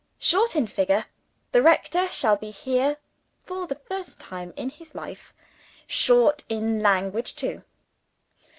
[0.17, 1.05] Short in figure,
[1.51, 2.97] the rector shall be here,
[3.43, 5.31] for the first time in his life,
[5.85, 7.63] short in language too.